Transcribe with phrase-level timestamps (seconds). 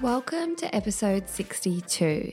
[0.00, 2.32] Welcome to episode 62.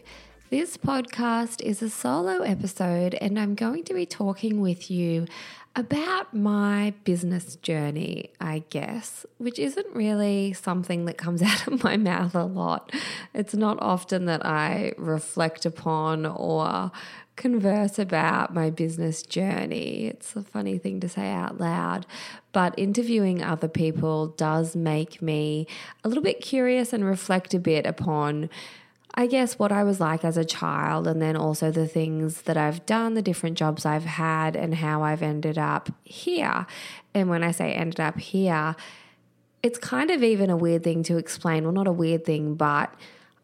[0.52, 5.26] This podcast is a solo episode, and I'm going to be talking with you
[5.76, 11.98] about my business journey, I guess, which isn't really something that comes out of my
[11.98, 12.92] mouth a lot.
[13.34, 16.92] It's not often that I reflect upon or
[17.36, 20.06] converse about my business journey.
[20.06, 22.06] It's a funny thing to say out loud,
[22.52, 25.68] but interviewing other people does make me
[26.04, 28.50] a little bit curious and reflect a bit upon.
[29.18, 32.58] I guess what I was like as a child, and then also the things that
[32.58, 36.66] I've done, the different jobs I've had, and how I've ended up here.
[37.14, 38.76] And when I say ended up here,
[39.64, 41.64] it's kind of even a weird thing to explain.
[41.64, 42.94] Well, not a weird thing, but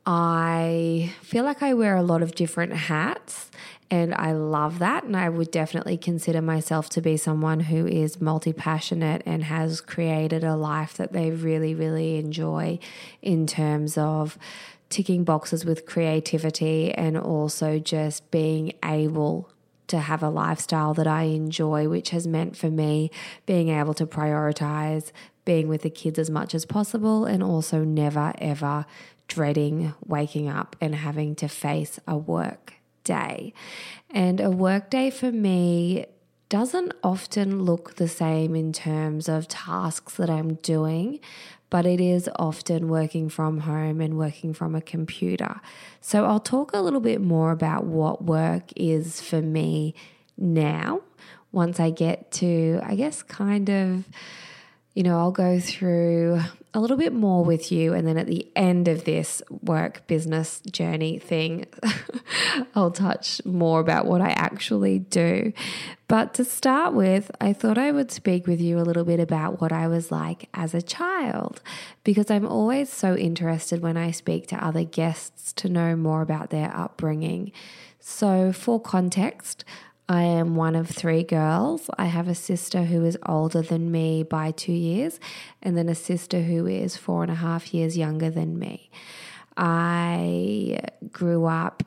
[0.05, 3.49] I feel like I wear a lot of different hats
[3.91, 5.03] and I love that.
[5.03, 9.81] And I would definitely consider myself to be someone who is multi passionate and has
[9.81, 12.79] created a life that they really, really enjoy
[13.21, 14.37] in terms of
[14.89, 19.49] ticking boxes with creativity and also just being able
[19.87, 23.11] to have a lifestyle that I enjoy, which has meant for me
[23.45, 25.11] being able to prioritize
[25.43, 28.85] being with the kids as much as possible and also never ever
[29.27, 33.53] dreading waking up and having to face a work day.
[34.09, 36.05] And a work day for me
[36.49, 41.19] doesn't often look the same in terms of tasks that I'm doing,
[41.69, 45.61] but it is often working from home and working from a computer.
[46.01, 49.95] So I'll talk a little bit more about what work is for me
[50.37, 51.01] now
[51.53, 54.07] once I get to, I guess, kind of
[54.93, 56.41] you know, I'll go through
[56.73, 57.93] a little bit more with you.
[57.93, 61.65] And then at the end of this work business journey thing,
[62.75, 65.53] I'll touch more about what I actually do.
[66.07, 69.61] But to start with, I thought I would speak with you a little bit about
[69.61, 71.61] what I was like as a child,
[72.03, 76.49] because I'm always so interested when I speak to other guests to know more about
[76.49, 77.53] their upbringing.
[77.99, 79.63] So, for context,
[80.11, 81.89] I am one of three girls.
[81.97, 85.21] I have a sister who is older than me by two years,
[85.61, 88.89] and then a sister who is four and a half years younger than me.
[89.55, 90.81] I
[91.13, 91.83] grew up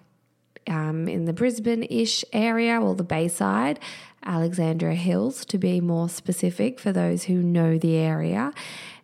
[0.67, 3.79] um, in the Brisbane ish area, or the Bayside,
[4.25, 8.55] Alexandra Hills to be more specific for those who know the area.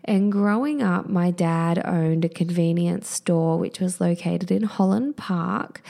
[0.03, 5.83] And growing up, my dad owned a convenience store which was located in Holland Park.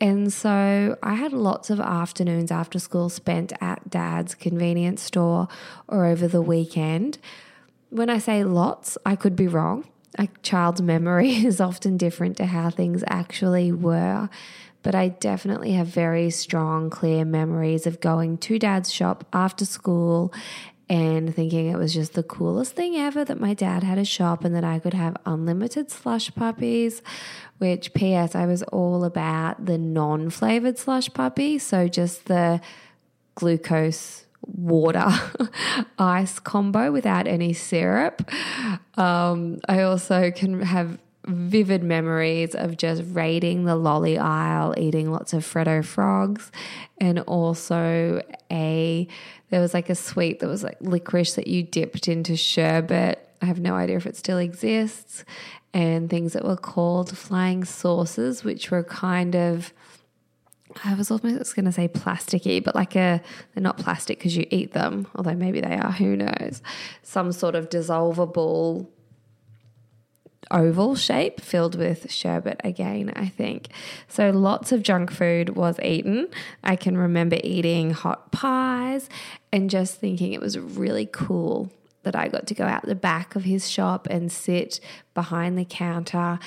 [0.00, 5.48] And so I had lots of afternoons after school spent at dad's convenience store
[5.88, 7.18] or over the weekend.
[7.90, 9.84] When I say lots, I could be wrong.
[10.18, 14.28] A child's memory is often different to how things actually were.
[14.82, 20.32] But I definitely have very strong, clear memories of going to dad's shop after school
[20.88, 24.44] and thinking it was just the coolest thing ever that my dad had a shop
[24.44, 27.02] and that I could have unlimited slush puppies.
[27.58, 31.58] Which, P.S., I was all about the non flavored slush puppy.
[31.58, 32.60] So just the
[33.34, 35.08] glucose water
[35.98, 38.22] ice combo without any syrup.
[38.96, 40.98] Um, I also can have
[41.28, 46.50] vivid memories of just raiding the lolly aisle, eating lots of Freddo frogs,
[46.98, 49.06] and also a
[49.50, 53.24] there was like a sweet that was like licorice that you dipped into sherbet.
[53.40, 55.24] I have no idea if it still exists,
[55.72, 59.72] and things that were called flying saucers, which were kind of
[60.84, 63.22] I was almost going to say plasticky, but like a
[63.54, 65.92] they're not plastic because you eat them, although maybe they are.
[65.92, 66.62] Who knows?
[67.02, 68.88] Some sort of dissolvable
[70.50, 73.68] oval shape filled with sherbet again, I think.
[74.08, 76.28] So lots of junk food was eaten.
[76.64, 79.08] I can remember eating hot pies
[79.52, 81.70] and just thinking it was really cool
[82.02, 84.80] that I got to go out the back of his shop and sit
[85.14, 86.38] behind the counter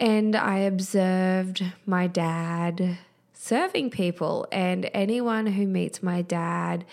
[0.00, 2.96] And I observed my dad
[3.34, 6.84] serving people, and anyone who meets my dad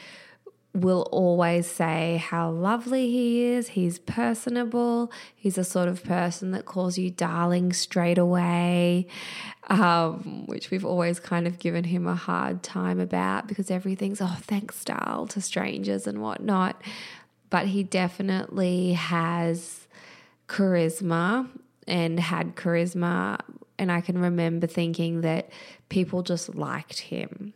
[0.73, 3.69] will always say how lovely he is.
[3.69, 5.11] He's personable.
[5.35, 9.07] He's the sort of person that calls you darling straight away,
[9.69, 14.37] um, which we've always kind of given him a hard time about because everything's, oh,
[14.41, 16.79] thanks, style to strangers and whatnot.
[17.49, 19.87] But he definitely has
[20.47, 21.49] charisma
[21.87, 23.39] and had charisma.
[23.79, 25.49] And I can remember thinking that
[25.89, 27.53] people just liked him.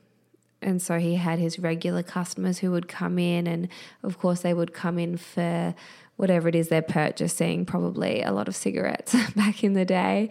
[0.61, 3.67] And so he had his regular customers who would come in, and
[4.03, 5.73] of course, they would come in for
[6.17, 10.29] whatever it is they're purchasing, probably a lot of cigarettes back in the day.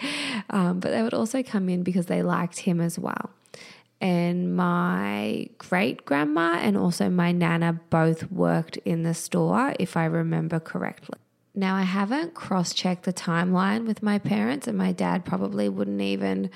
[0.50, 3.30] Um, but they would also come in because they liked him as well.
[4.00, 10.04] And my great grandma and also my nana both worked in the store, if I
[10.04, 11.18] remember correctly.
[11.54, 16.00] Now, I haven't cross checked the timeline with my parents, and my dad probably wouldn't
[16.00, 16.50] even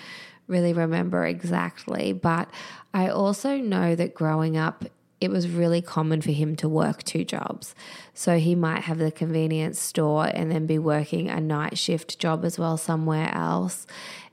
[0.46, 2.12] really remember exactly.
[2.12, 2.48] But
[2.92, 4.84] I also know that growing up,
[5.20, 7.74] it was really common for him to work two jobs.
[8.12, 12.44] So he might have the convenience store and then be working a night shift job
[12.44, 13.86] as well somewhere else.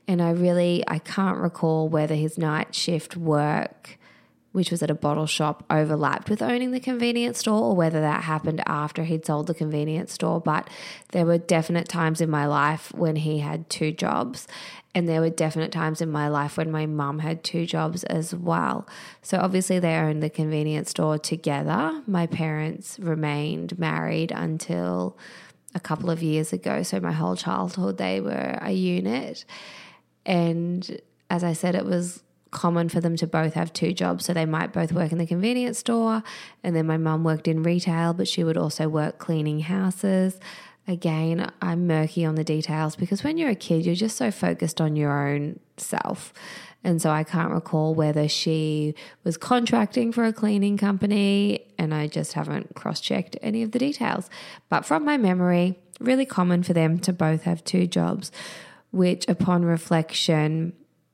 [0.06, 3.98] And I really I can't recall whether his night shift work
[4.52, 8.24] which was at a bottle shop, overlapped with owning the convenience store, or whether that
[8.24, 10.40] happened after he'd sold the convenience store.
[10.40, 10.68] But
[11.10, 14.46] there were definite times in my life when he had two jobs.
[14.94, 18.34] And there were definite times in my life when my mum had two jobs as
[18.34, 18.86] well.
[19.22, 22.02] So obviously, they owned the convenience store together.
[22.06, 25.16] My parents remained married until
[25.74, 26.82] a couple of years ago.
[26.82, 29.46] So my whole childhood, they were a unit.
[30.26, 31.00] And
[31.30, 32.22] as I said, it was
[32.52, 34.24] common for them to both have two jobs.
[34.24, 36.22] So they might both work in the convenience store.
[36.62, 40.38] And then my mum worked in retail, but she would also work cleaning houses.
[40.86, 44.80] Again, I'm murky on the details because when you're a kid, you're just so focused
[44.80, 46.32] on your own self.
[46.84, 52.08] And so I can't recall whether she was contracting for a cleaning company, and I
[52.08, 54.28] just haven't cross checked any of the details.
[54.68, 58.32] But from my memory, really common for them to both have two jobs,
[58.90, 60.72] which upon reflection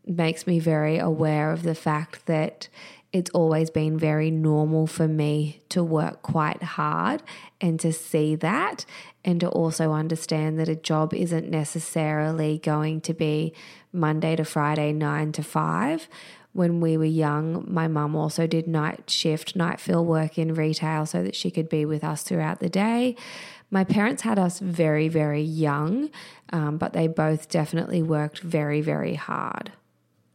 [0.08, 2.68] makes me very aware of the fact that
[3.12, 7.22] it's always been very normal for me to work quite hard
[7.60, 8.84] and to see that
[9.24, 13.54] and to also understand that a job isn't necessarily going to be
[13.92, 16.06] Monday to Friday, nine to five.
[16.52, 21.06] When we were young, my mum also did night shift, night fill work in retail
[21.06, 23.16] so that she could be with us throughout the day.
[23.70, 26.10] My parents had us very, very young,
[26.52, 29.72] um, but they both definitely worked very, very hard.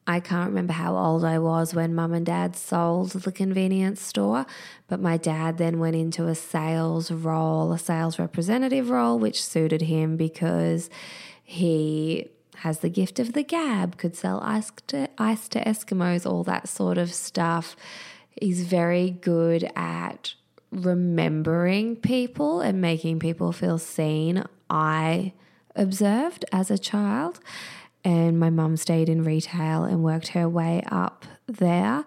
[0.05, 4.45] I can't remember how old I was when mum and dad sold the convenience store,
[4.87, 9.83] but my dad then went into a sales role, a sales representative role, which suited
[9.83, 10.89] him because
[11.43, 16.43] he has the gift of the gab, could sell ice to, ice to Eskimos, all
[16.43, 17.75] that sort of stuff.
[18.41, 20.33] He's very good at
[20.71, 24.43] remembering people and making people feel seen.
[24.69, 25.33] I
[25.75, 27.39] observed as a child
[28.03, 32.05] and my mum stayed in retail and worked her way up there.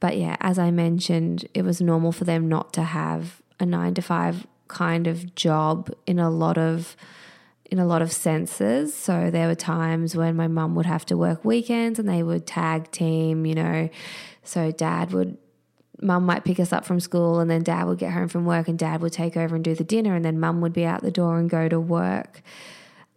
[0.00, 3.94] But yeah, as I mentioned, it was normal for them not to have a 9
[3.94, 6.96] to 5 kind of job in a lot of
[7.70, 8.94] in a lot of senses.
[8.94, 12.46] So there were times when my mum would have to work weekends and they would
[12.46, 13.88] tag team, you know.
[14.44, 15.38] So dad would
[16.02, 18.68] mum might pick us up from school and then dad would get home from work
[18.68, 21.00] and dad would take over and do the dinner and then mum would be out
[21.00, 22.42] the door and go to work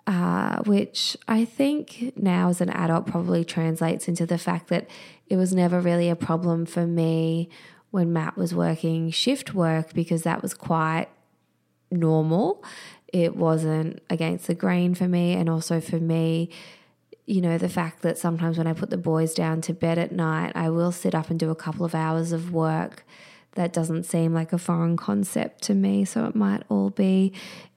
[0.08, 4.88] uh, which I think now as an adult probably translates into the fact that
[5.28, 7.50] it was never really a problem for me
[7.90, 11.08] when Matt was working shift work because that was quite
[11.90, 12.64] normal.
[13.12, 16.50] It wasn't against the grain for me, and also for me,
[17.26, 20.12] you know, the fact that sometimes when I put the boys down to bed at
[20.12, 23.06] night, I will sit up and do a couple of hours of work.
[23.54, 27.32] That doesn't seem like a foreign concept to me, so it might all be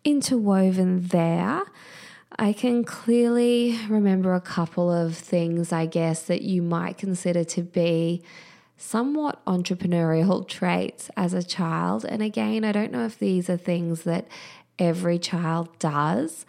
[0.04, 1.62] interwoven there.
[2.36, 7.62] I can clearly remember a couple of things, I guess, that you might consider to
[7.62, 8.22] be
[8.76, 12.04] somewhat entrepreneurial traits as a child.
[12.04, 14.28] And again, I don't know if these are things that
[14.78, 16.44] every child does,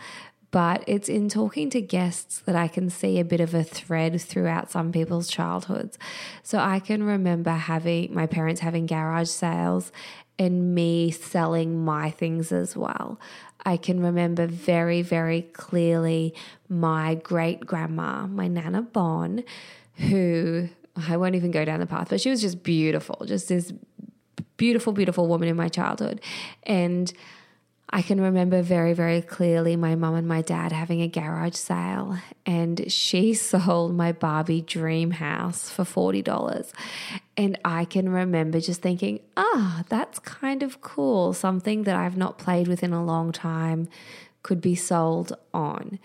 [0.52, 4.20] but it's in talking to guests that I can see a bit of a thread
[4.20, 5.98] throughout some people's childhoods.
[6.44, 9.92] So I can remember having my parents having garage sales
[10.40, 13.20] and me selling my things as well.
[13.66, 16.34] I can remember very, very clearly
[16.68, 19.44] my great grandma, my Nana Bon,
[19.96, 23.74] who I won't even go down the path, but she was just beautiful, just this
[24.58, 26.22] beautiful, beautiful woman in my childhood.
[26.64, 27.12] And
[27.92, 32.18] I can remember very, very clearly my mum and my dad having a garage sale,
[32.46, 36.72] and she sold my Barbie dream house for $40.
[37.36, 39.44] And I can remember just thinking, ah,
[39.80, 41.34] oh, that's kind of cool.
[41.34, 43.88] Something that I've not played with in a long time
[44.44, 46.00] could be sold on.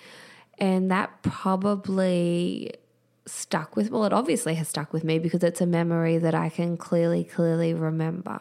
[0.59, 2.73] And that probably
[3.27, 6.49] stuck with, well, it obviously has stuck with me because it's a memory that I
[6.49, 8.41] can clearly, clearly remember.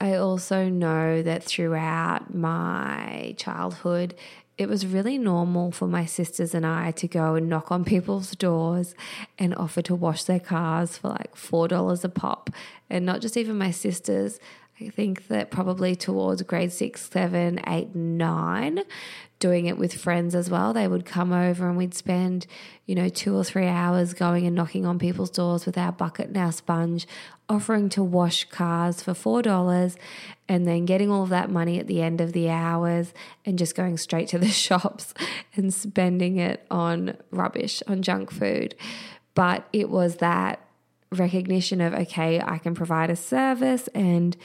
[0.00, 4.14] I also know that throughout my childhood,
[4.56, 8.32] it was really normal for my sisters and I to go and knock on people's
[8.32, 8.94] doors
[9.38, 12.50] and offer to wash their cars for like $4 a pop.
[12.90, 14.38] And not just even my sisters,
[14.80, 18.80] I think that probably towards grade six, seven, eight, nine,
[19.38, 20.72] doing it with friends as well.
[20.72, 22.46] They would come over and we'd spend,
[22.86, 26.28] you know, two or three hours going and knocking on people's doors with our bucket
[26.28, 27.06] and our sponge,
[27.48, 29.96] offering to wash cars for $4
[30.48, 33.14] and then getting all of that money at the end of the hours
[33.44, 35.14] and just going straight to the shops
[35.54, 38.74] and spending it on rubbish, on junk food.
[39.34, 40.60] But it was that
[41.12, 44.36] recognition of, okay, I can provide a service and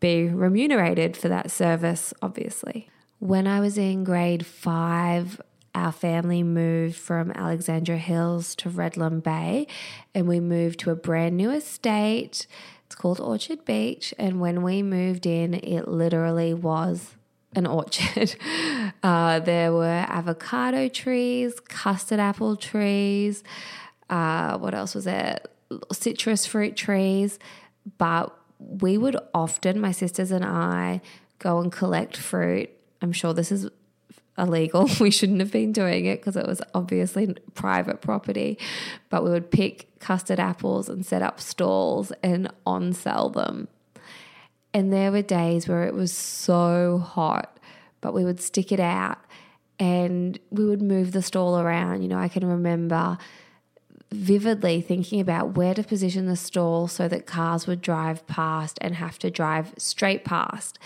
[0.00, 2.88] be remunerated for that service, obviously.
[3.22, 5.40] When I was in grade five,
[5.76, 9.68] our family moved from Alexandra Hills to Redland Bay
[10.12, 12.48] and we moved to a brand new estate.
[12.84, 14.12] It's called Orchard Beach.
[14.18, 17.14] And when we moved in, it literally was
[17.54, 18.34] an orchard.
[19.04, 23.42] Uh, there were avocado trees, custard apple trees.
[24.10, 25.38] Uh, what else was there?
[25.92, 27.38] Citrus fruit trees.
[27.98, 31.00] But we would often, my sisters and I,
[31.38, 32.70] go and collect fruit
[33.02, 33.68] I'm sure this is
[34.38, 34.88] illegal.
[35.00, 38.58] We shouldn't have been doing it because it was obviously private property.
[39.10, 43.68] But we would pick custard apples and set up stalls and on sell them.
[44.74, 47.58] And there were days where it was so hot,
[48.00, 49.18] but we would stick it out
[49.78, 52.02] and we would move the stall around.
[52.02, 53.18] You know, I can remember
[54.12, 58.94] vividly thinking about where to position the stall so that cars would drive past and
[58.94, 60.78] have to drive straight past.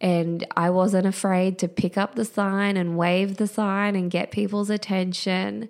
[0.00, 4.30] And I wasn't afraid to pick up the sign and wave the sign and get
[4.30, 5.68] people's attention.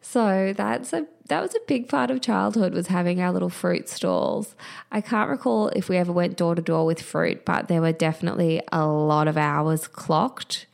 [0.00, 3.88] So that's a that was a big part of childhood was having our little fruit
[3.88, 4.54] stalls.
[4.92, 7.92] I can't recall if we ever went door to door with fruit, but there were
[7.92, 10.66] definitely a lot of hours clocked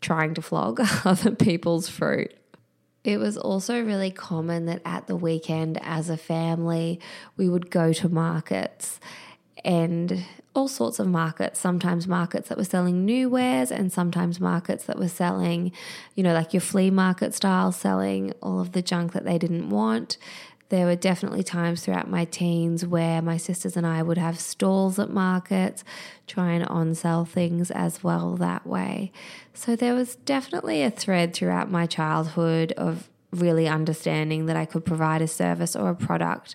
[0.00, 2.34] trying to flog other people's fruit.
[3.04, 7.00] It was also really common that at the weekend, as a family,
[7.36, 9.00] we would go to markets
[9.64, 14.84] and all sorts of markets, sometimes markets that were selling new wares and sometimes markets
[14.84, 15.72] that were selling,
[16.14, 19.70] you know, like your flea market style, selling all of the junk that they didn't
[19.70, 20.18] want.
[20.68, 24.98] There were definitely times throughout my teens where my sisters and I would have stalls
[24.98, 25.84] at markets,
[26.26, 29.12] try and on sell things as well that way.
[29.54, 34.84] So there was definitely a thread throughout my childhood of really understanding that I could
[34.84, 36.54] provide a service or a product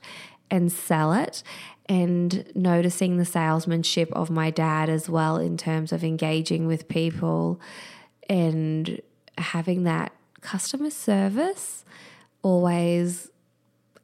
[0.49, 1.43] and sell it
[1.89, 7.61] and noticing the salesmanship of my dad as well in terms of engaging with people
[8.29, 9.01] and
[9.37, 11.85] having that customer service
[12.41, 13.31] always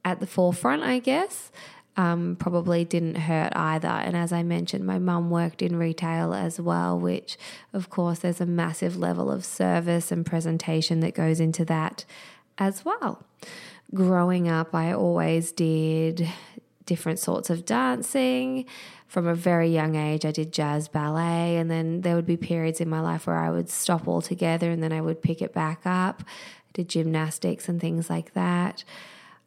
[0.05, 1.51] at the forefront, I guess,
[1.95, 3.87] um, probably didn't hurt either.
[3.87, 7.37] And as I mentioned, my mum worked in retail as well, which,
[7.71, 12.05] of course, there's a massive level of service and presentation that goes into that
[12.57, 13.23] as well.
[13.93, 16.27] Growing up, I always did
[16.85, 18.65] different sorts of dancing.
[19.07, 22.81] From a very young age, I did jazz ballet, and then there would be periods
[22.81, 25.81] in my life where I would stop altogether and then I would pick it back
[25.85, 26.23] up.
[26.25, 28.83] I did gymnastics and things like that.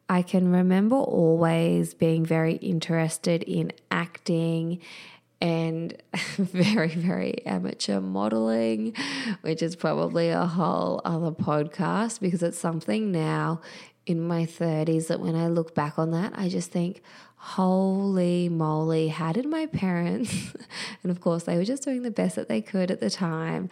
[0.09, 4.79] I can remember always being very interested in acting
[5.41, 6.01] and
[6.37, 8.93] very, very amateur modeling,
[9.41, 13.61] which is probably a whole other podcast because it's something now
[14.05, 17.01] in my 30s that when I look back on that, I just think,
[17.37, 20.53] holy moly, how did my parents,
[21.03, 23.69] and of course, they were just doing the best that they could at the time.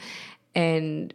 [0.54, 1.14] And,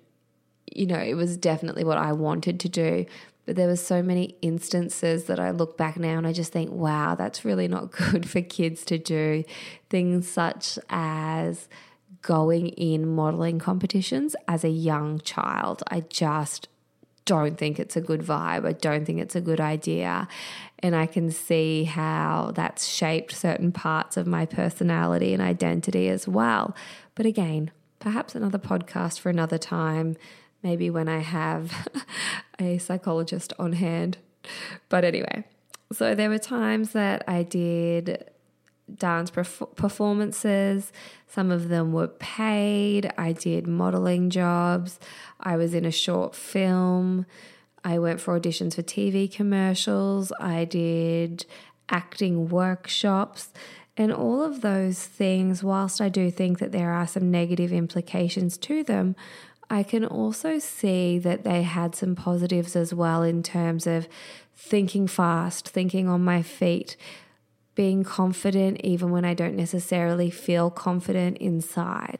[0.71, 3.07] you know, it was definitely what I wanted to do.
[3.47, 6.71] But there were so many instances that I look back now and I just think,
[6.71, 9.45] wow, that's really not good for kids to do.
[9.89, 11.69] Things such as
[12.23, 15.83] going in modeling competitions as a young child.
[15.89, 16.69] I just
[17.25, 18.67] don't think it's a good vibe.
[18.67, 20.29] I don't think it's a good idea.
[20.81, 26.27] And I can see how that's shaped certain parts of my personality and identity as
[26.27, 26.75] well.
[27.15, 30.17] But again, perhaps another podcast for another time
[30.63, 31.89] maybe when I have
[32.61, 34.19] a psychologist on hand.
[34.89, 35.45] But anyway,
[35.93, 38.31] so there were times that I did
[38.97, 40.93] dance perf- performances.
[41.27, 43.13] Some of them were paid.
[43.17, 44.99] I did modeling jobs.
[45.39, 47.27] I was in a short film.
[47.85, 50.33] I went for auditions for TV commercials.
[50.41, 51.47] I did
[51.89, 53.53] acting workshops.
[53.97, 58.57] And all of those things, whilst I do think that there are some negative implications
[58.59, 59.17] to them,
[59.69, 64.09] I can also see that they had some positives as well in terms of
[64.57, 66.97] thinking fast, thinking on my feet,
[67.75, 72.19] being confident even when I don't necessarily feel confident inside,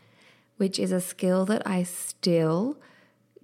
[0.57, 2.77] which is a skill that I still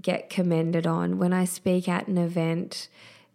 [0.01, 1.19] get commended on.
[1.19, 2.89] When I speak at an event,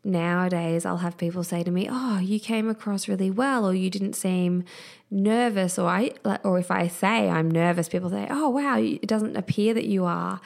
[0.03, 3.89] nowadays I'll have people say to me, "Oh, you came across really well or you
[3.89, 4.63] didn't seem
[5.09, 6.11] nervous." Or I
[6.43, 10.05] or if I say I'm nervous, people say, "Oh, wow, it doesn't appear that you
[10.05, 10.39] are."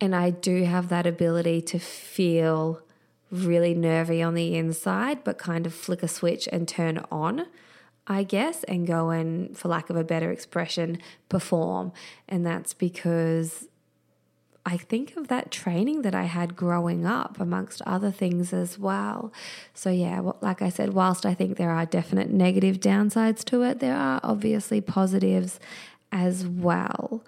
[0.00, 2.82] And I do have that ability to feel
[3.34, 7.46] really nervy on the inside, but kind of flick a switch and turn on.
[8.06, 10.98] I guess, and go and, for lack of a better expression,
[11.30, 11.90] perform.
[12.28, 13.66] And that's because
[14.66, 19.32] I think of that training that I had growing up, amongst other things as well.
[19.72, 23.80] So, yeah, like I said, whilst I think there are definite negative downsides to it,
[23.80, 25.58] there are obviously positives
[26.12, 27.24] as well.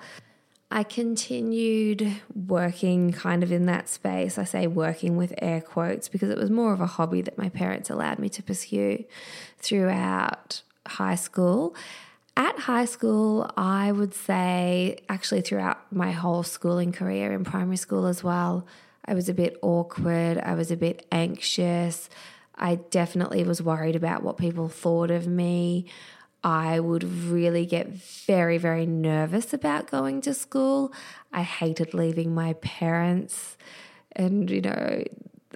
[0.70, 4.36] I continued working kind of in that space.
[4.36, 7.48] I say working with air quotes because it was more of a hobby that my
[7.48, 9.04] parents allowed me to pursue
[9.58, 11.74] throughout high school.
[12.36, 18.06] At high school, I would say, actually, throughout my whole schooling career in primary school
[18.06, 18.66] as well,
[19.04, 20.36] I was a bit awkward.
[20.38, 22.10] I was a bit anxious.
[22.56, 25.86] I definitely was worried about what people thought of me.
[26.46, 30.92] I would really get very, very nervous about going to school.
[31.32, 33.56] I hated leaving my parents.
[34.12, 35.02] And, you know,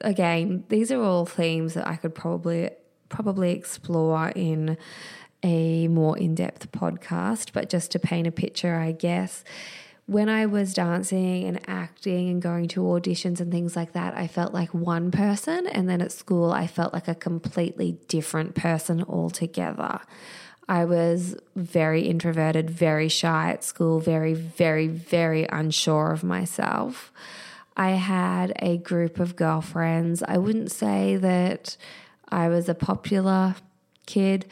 [0.00, 2.70] again, these are all themes that I could probably
[3.08, 4.76] probably explore in
[5.44, 9.44] a more in depth podcast, but just to paint a picture, I guess.
[10.06, 14.26] When I was dancing and acting and going to auditions and things like that, I
[14.26, 15.68] felt like one person.
[15.68, 20.00] And then at school, I felt like a completely different person altogether.
[20.70, 27.12] I was very introverted, very shy at school, very, very, very unsure of myself.
[27.76, 30.22] I had a group of girlfriends.
[30.22, 31.76] I wouldn't say that
[32.28, 33.56] I was a popular
[34.06, 34.46] kid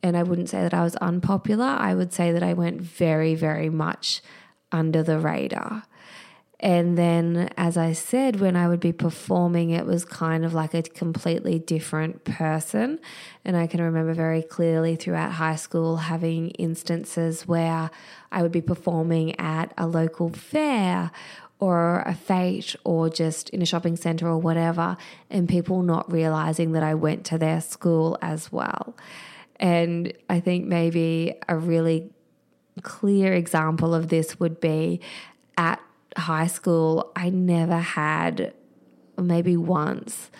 [0.00, 1.64] and I wouldn't say that I was unpopular.
[1.64, 4.22] I would say that I went very, very much
[4.70, 5.82] under the radar.
[6.64, 10.72] And then, as I said, when I would be performing, it was kind of like
[10.72, 13.00] a completely different person.
[13.44, 17.90] And I can remember very clearly throughout high school having instances where
[18.32, 21.10] I would be performing at a local fair
[21.60, 24.96] or a fete or just in a shopping center or whatever,
[25.28, 28.96] and people not realizing that I went to their school as well.
[29.60, 32.10] And I think maybe a really
[32.80, 35.02] clear example of this would be
[35.58, 35.78] at
[36.16, 38.54] high school, I never had,
[39.18, 40.30] maybe once,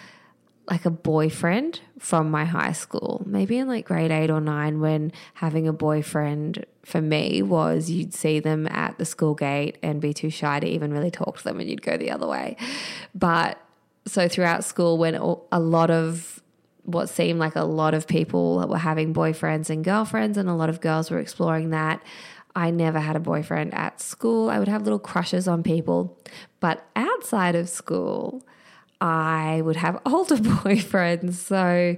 [0.68, 3.22] like a boyfriend from my high school.
[3.26, 8.14] Maybe in like grade eight or nine, when having a boyfriend for me was you'd
[8.14, 11.44] see them at the school gate and be too shy to even really talk to
[11.44, 12.56] them and you'd go the other way.
[13.14, 13.58] But
[14.06, 16.42] so throughout school, when a lot of
[16.82, 20.68] what seemed like a lot of people were having boyfriends and girlfriends, and a lot
[20.68, 22.02] of girls were exploring that.
[22.56, 24.48] I never had a boyfriend at school.
[24.48, 26.18] I would have little crushes on people.
[26.60, 28.46] But outside of school,
[29.00, 31.34] I would have older boyfriends.
[31.34, 31.96] So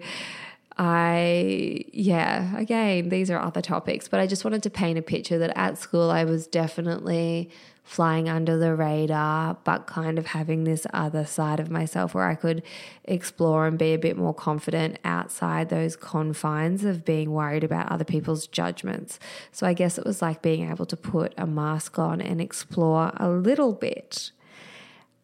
[0.79, 5.39] I, yeah, again, these are other topics, but I just wanted to paint a picture
[5.39, 7.51] that at school I was definitely
[7.83, 12.35] flying under the radar, but kind of having this other side of myself where I
[12.35, 12.62] could
[13.05, 18.05] explore and be a bit more confident outside those confines of being worried about other
[18.05, 19.21] people's judgments.
[19.53, 23.12] So I guess it was like being able to put a mask on and explore
[23.17, 24.33] a little bit.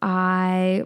[0.01, 0.85] I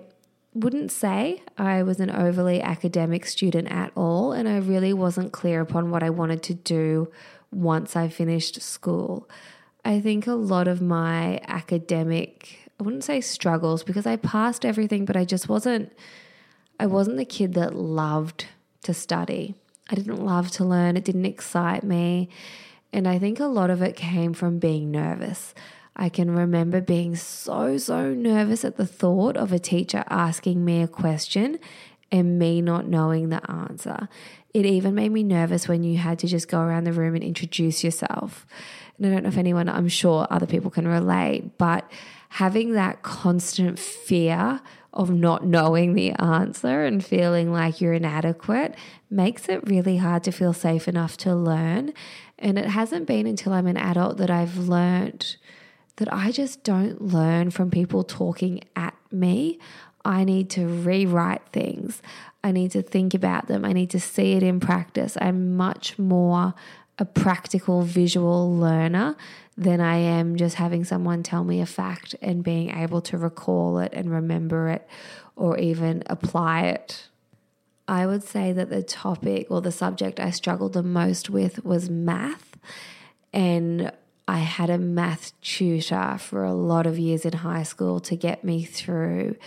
[0.57, 5.61] wouldn't say I was an overly academic student at all, and I really wasn't clear
[5.61, 7.11] upon what I wanted to do
[7.51, 9.29] once I finished school.
[9.85, 15.05] I think a lot of my academic, I wouldn't say struggles because I passed everything,
[15.05, 15.93] but I just wasn't,
[16.79, 18.45] I wasn't the kid that loved
[18.83, 19.55] to study.
[19.89, 22.29] I didn't love to learn, it didn't excite me.
[22.91, 25.53] And I think a lot of it came from being nervous.
[25.99, 30.83] I can remember being so, so nervous at the thought of a teacher asking me
[30.83, 31.57] a question
[32.11, 34.07] and me not knowing the answer.
[34.53, 37.23] It even made me nervous when you had to just go around the room and
[37.23, 38.45] introduce yourself.
[38.97, 41.89] And I don't know if anyone, I'm sure other people can relate, but
[42.29, 44.61] having that constant fear
[44.93, 48.75] of not knowing the answer and feeling like you're inadequate
[49.09, 51.91] makes it really hard to feel safe enough to learn.
[52.37, 55.37] And it hasn't been until I'm an adult that I've learned
[55.97, 59.59] that I just don't learn from people talking at me.
[60.05, 62.01] I need to rewrite things.
[62.43, 63.65] I need to think about them.
[63.65, 65.17] I need to see it in practice.
[65.19, 66.53] I'm much more
[66.99, 69.15] a practical visual learner
[69.55, 73.79] than I am just having someone tell me a fact and being able to recall
[73.79, 74.87] it and remember it
[75.35, 77.07] or even apply it.
[77.87, 81.89] I would say that the topic or the subject I struggled the most with was
[81.89, 82.57] math.
[83.31, 83.91] And
[84.27, 88.43] I had a math tutor for a lot of years in high school to get
[88.43, 89.37] me through.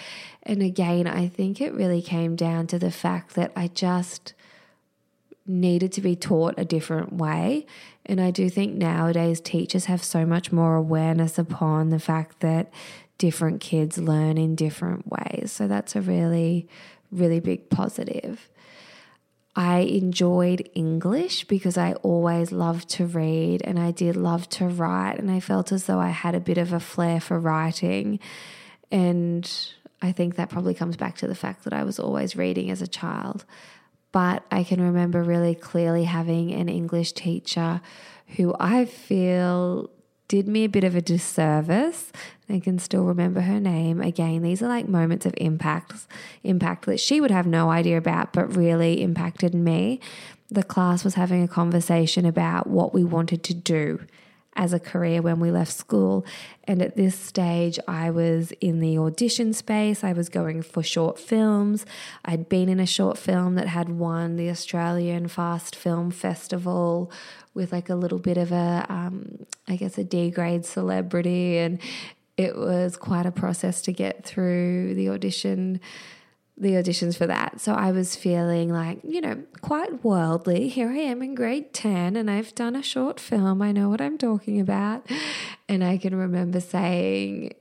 [0.42, 4.32] And again, I think it really came down to the fact that I just
[5.46, 7.66] needed to be taught a different way.
[8.06, 12.72] And I do think nowadays teachers have so much more awareness upon the fact that
[13.18, 15.52] different kids learn in different ways.
[15.52, 16.66] So that's a really,
[17.12, 18.48] really big positive.
[19.60, 25.18] I enjoyed English because I always loved to read and I did love to write,
[25.18, 28.20] and I felt as though I had a bit of a flair for writing.
[28.90, 29.46] And
[30.00, 32.80] I think that probably comes back to the fact that I was always reading as
[32.80, 33.44] a child.
[34.12, 37.82] But I can remember really clearly having an English teacher
[38.36, 39.90] who I feel
[40.30, 42.12] did me a bit of a disservice.
[42.48, 44.00] I can still remember her name.
[44.00, 46.06] Again, these are like moments of impacts,
[46.44, 49.98] impact that she would have no idea about, but really impacted me.
[50.48, 54.06] The class was having a conversation about what we wanted to do
[54.56, 56.24] as a career when we left school.
[56.64, 60.02] And at this stage, I was in the audition space.
[60.02, 61.86] I was going for short films.
[62.24, 67.10] I'd been in a short film that had won the Australian Fast Film Festival
[67.54, 71.58] with like a little bit of a, um, I guess, a D grade celebrity.
[71.58, 71.80] And
[72.36, 75.80] it was quite a process to get through the audition
[76.60, 77.58] the auditions for that.
[77.58, 80.68] So I was feeling like, you know, quite worldly.
[80.68, 83.62] Here I am in grade 10 and I've done a short film.
[83.62, 85.06] I know what I'm talking about.
[85.68, 87.54] And I can remember saying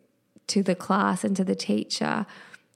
[0.48, 2.26] to the class and to the teacher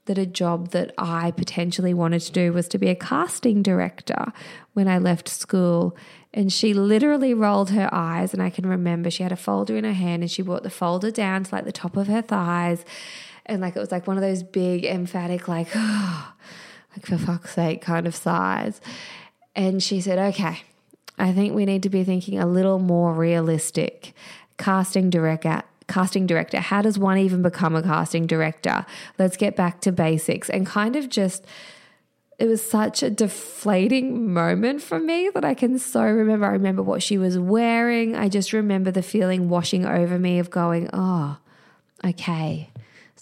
[0.06, 4.32] that a job that I potentially wanted to do was to be a casting director
[4.72, 5.94] when I left school.
[6.32, 8.32] And she literally rolled her eyes.
[8.32, 10.70] And I can remember she had a folder in her hand and she brought the
[10.70, 12.84] folder down to like the top of her thighs
[13.46, 16.32] and like it was like one of those big emphatic like oh,
[16.96, 18.80] like for fuck's sake kind of sighs.
[19.56, 20.62] And she said okay
[21.16, 24.14] i think we need to be thinking a little more realistic.
[24.56, 28.86] Casting director casting director how does one even become a casting director?
[29.18, 30.48] Let's get back to basics.
[30.48, 31.44] And kind of just
[32.38, 36.46] it was such a deflating moment for me that I can so remember.
[36.46, 38.16] I remember what she was wearing.
[38.16, 41.38] I just remember the feeling washing over me of going, oh,
[42.04, 42.70] okay,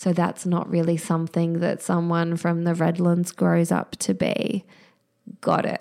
[0.03, 4.65] so that's not really something that someone from the Redlands grows up to be.
[5.41, 5.81] Got it.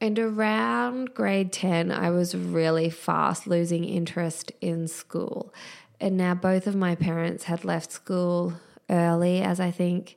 [0.00, 5.54] And around grade 10, I was really fast losing interest in school.
[6.00, 8.54] And now both of my parents had left school
[8.90, 10.16] early, as I think,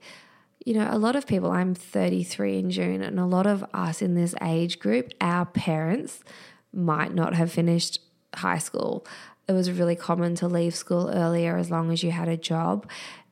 [0.65, 4.01] you know, a lot of people, I'm 33 in June, and a lot of us
[4.01, 6.23] in this age group, our parents
[6.73, 7.99] might not have finished
[8.33, 9.05] high school
[9.47, 12.88] it was really common to leave school earlier as long as you had a job.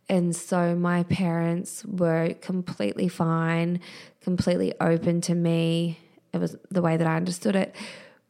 [0.09, 3.79] And so my parents were completely fine,
[4.21, 5.99] completely open to me.
[6.33, 7.75] It was the way that I understood it.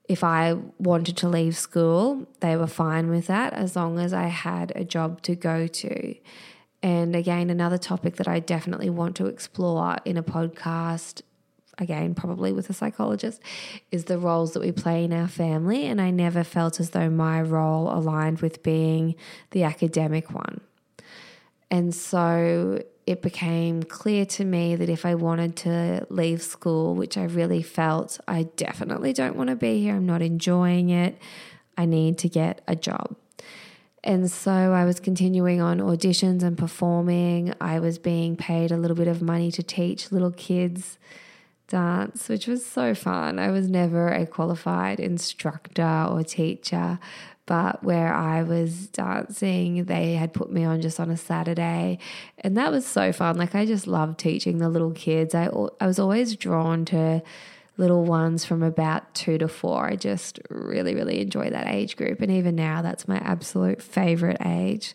[0.08, 4.28] If I wanted to leave school, they were fine with that as long as I
[4.28, 6.15] had a job to go to.
[6.82, 11.22] And again, another topic that I definitely want to explore in a podcast
[11.77, 13.41] again, probably with a psychologist,
[13.91, 15.86] is the roles that we play in our family.
[15.86, 19.15] And I never felt as though my role aligned with being
[19.51, 20.62] the academic one.
[21.71, 27.17] And so it became clear to me that if I wanted to leave school, which
[27.17, 31.17] I really felt I definitely don't want to be here, I'm not enjoying it,
[31.77, 33.15] I need to get a job.
[34.03, 37.53] And so I was continuing on auditions and performing.
[37.62, 40.97] I was being paid a little bit of money to teach little kids
[41.73, 43.39] dance, which was so fun.
[43.39, 46.99] I was never a qualified instructor or teacher,
[47.47, 51.97] but where I was dancing, they had put me on just on a Saturday,
[52.38, 53.38] and that was so fun.
[53.38, 55.33] Like I just loved teaching the little kids.
[55.33, 55.49] I
[55.81, 57.23] I was always drawn to
[57.77, 59.88] little ones from about 2 to 4.
[59.88, 64.38] I just really really enjoy that age group and even now that's my absolute favorite
[64.45, 64.93] age.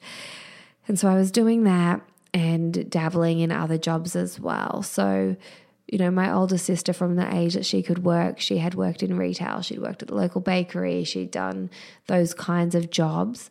[0.86, 2.00] And so I was doing that
[2.32, 4.84] and dabbling in other jobs as well.
[4.84, 5.36] So
[5.88, 9.02] you know, my older sister from the age that she could work, she had worked
[9.02, 11.70] in retail, she'd worked at the local bakery, she'd done
[12.06, 13.48] those kinds of jobs.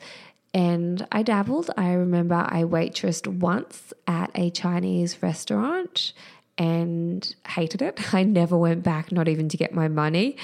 [0.54, 1.69] And I dabbled.
[1.78, 6.13] I remember I waitressed once at a Chinese restaurant
[6.58, 8.13] and hated it.
[8.13, 10.38] I never went back, not even to get my money.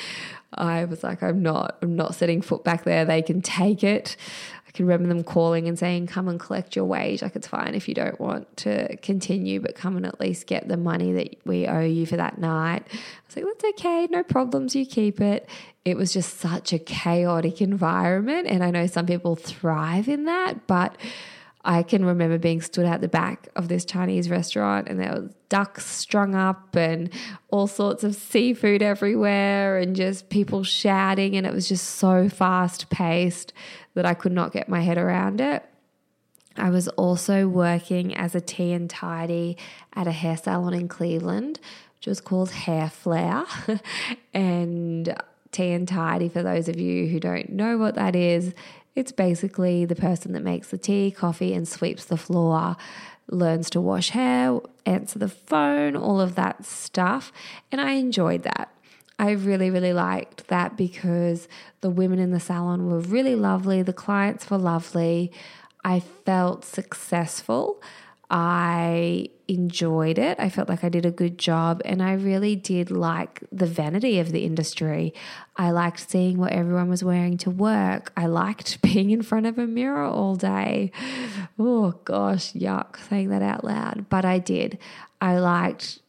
[0.53, 3.05] I was like, I'm not, I'm not setting foot back there.
[3.05, 4.15] They can take it.
[4.73, 7.21] Can remember them calling and saying, come and collect your wage.
[7.21, 10.67] Like, it's fine if you don't want to continue, but come and at least get
[10.67, 12.83] the money that we owe you for that night.
[12.91, 14.07] I was like, that's okay.
[14.09, 14.75] No problems.
[14.75, 15.47] You keep it.
[15.85, 18.47] It was just such a chaotic environment.
[18.47, 20.97] And I know some people thrive in that, but
[21.65, 25.33] I can remember being stood at the back of this Chinese restaurant and there was
[25.47, 27.09] ducks strung up and
[27.49, 32.89] all sorts of seafood everywhere and just people shouting and it was just so fast
[32.89, 33.53] paced
[33.95, 35.63] that I could not get my head around it.
[36.55, 39.57] I was also working as a tea and tidy
[39.93, 41.59] at a hair salon in Cleveland,
[41.97, 43.45] which was called Hair Flare.
[44.33, 45.15] and
[45.51, 48.53] tea and tidy, for those of you who don't know what that is,
[48.95, 52.75] it's basically the person that makes the tea, coffee, and sweeps the floor,
[53.29, 57.31] learns to wash hair, answer the phone, all of that stuff.
[57.71, 58.72] And I enjoyed that.
[59.23, 61.47] I really, really liked that because
[61.79, 65.31] the women in the salon were really lovely, the clients were lovely.
[65.85, 67.81] I felt successful.
[68.29, 70.37] I enjoyed it.
[70.41, 74.19] I felt like I did a good job and I really did like the vanity
[74.19, 75.13] of the industry.
[75.55, 78.11] I liked seeing what everyone was wearing to work.
[78.17, 80.91] I liked being in front of a mirror all day.
[81.57, 84.07] Oh gosh, yuck, saying that out loud.
[84.09, 84.79] But I did.
[85.21, 85.99] I liked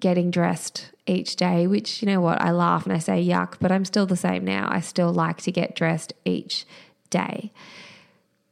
[0.00, 3.72] getting dressed each day, which, you know what, I laugh and I say yuck, but
[3.72, 4.68] I'm still the same now.
[4.70, 6.64] I still like to get dressed each
[7.10, 7.52] day.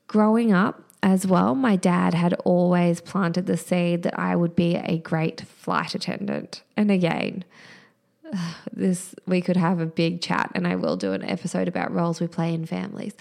[0.07, 4.77] Growing up, as well, my dad had always planted the seed that I would be
[4.77, 6.63] a great flight attendant.
[6.79, 7.45] And again,
[8.73, 12.23] this we could have a big chat and I will do an episode about roles
[12.23, 13.13] we play in families.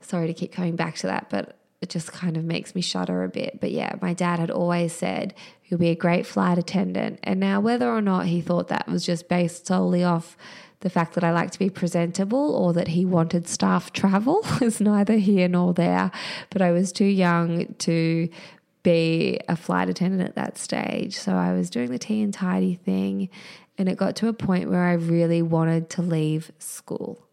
[0.00, 3.24] Sorry to keep coming back to that, but it just kind of makes me shudder
[3.24, 3.60] a bit.
[3.60, 5.34] But yeah, my dad had always said
[5.66, 7.20] you'll be a great flight attendant.
[7.22, 10.36] And now whether or not he thought that was just based solely off
[10.80, 14.80] the fact that I like to be presentable or that he wanted staff travel is
[14.80, 16.10] neither here nor there.
[16.50, 18.28] But I was too young to
[18.82, 21.16] be a flight attendant at that stage.
[21.16, 23.30] So I was doing the tea and tidy thing.
[23.76, 27.23] And it got to a point where I really wanted to leave school.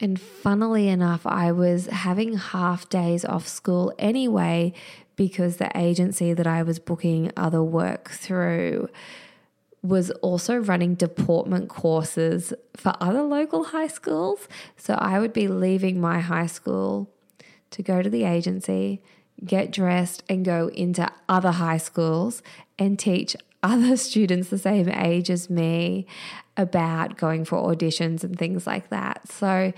[0.00, 4.72] And funnily enough, I was having half days off school anyway
[5.16, 8.88] because the agency that I was booking other work through
[9.82, 14.48] was also running deportment courses for other local high schools.
[14.76, 17.10] So I would be leaving my high school
[17.70, 19.02] to go to the agency,
[19.44, 22.42] get dressed, and go into other high schools
[22.78, 26.06] and teach other students the same age as me
[26.56, 29.30] about going for auditions and things like that.
[29.30, 29.72] So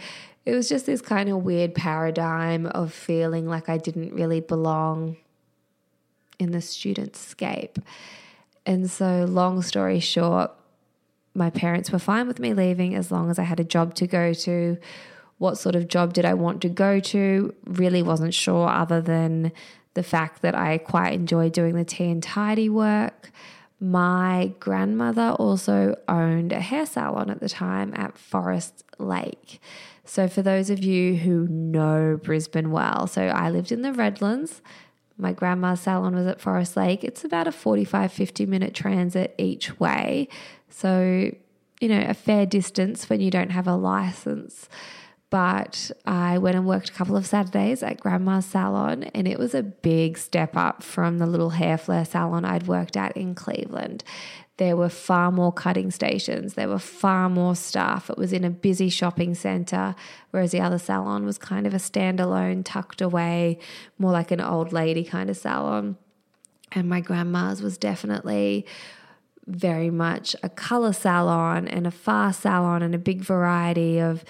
[0.47, 5.17] it was just this kind of weird paradigm of feeling like I didn't really belong
[6.39, 7.79] in the student scape.
[8.65, 10.53] And so, long story short,
[11.35, 14.07] my parents were fine with me leaving as long as I had a job to
[14.07, 14.79] go to.
[15.39, 17.55] What sort of job did I want to go to?
[17.65, 19.53] Really wasn't sure, other than
[19.95, 23.31] the fact that I quite enjoyed doing the tea and tidy work.
[23.81, 29.59] My grandmother also owned a hair salon at the time at Forest Lake.
[30.05, 34.61] So, for those of you who know Brisbane well, so I lived in the Redlands,
[35.17, 37.05] my grandma's salon was at Forest Lake.
[37.05, 40.29] It's about a 45, 50 minute transit each way.
[40.69, 41.31] So,
[41.81, 44.69] you know, a fair distance when you don't have a license.
[45.31, 49.55] But I went and worked a couple of Saturdays at grandma's salon, and it was
[49.55, 54.03] a big step up from the little hair flare salon I'd worked at in Cleveland
[54.61, 58.11] there were far more cutting stations, there were far more staff.
[58.11, 59.95] It was in a busy shopping centre,
[60.33, 63.59] whereas the other salon was kind of a standalone, tucked away,
[63.97, 65.97] more like an old lady kind of salon.
[66.73, 68.67] And my grandma's was definitely
[69.47, 74.27] very much a colour salon and a far salon and a big variety of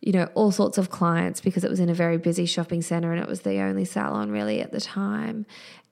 [0.00, 3.12] you know all sorts of clients because it was in a very busy shopping center
[3.12, 5.46] and it was the only salon really at the time